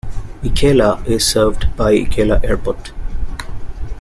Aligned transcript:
Ikela 0.41 1.05
is 1.07 1.23
served 1.27 1.67
by 1.77 1.93
Ikela 1.95 2.43
Airport. 2.43 2.91